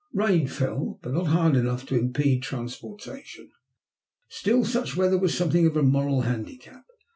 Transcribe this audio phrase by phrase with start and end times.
[0.13, 3.51] Rain fell, but not hard enough to impede transportation.
[4.29, 6.87] Still, such weather was something of a moral handicap.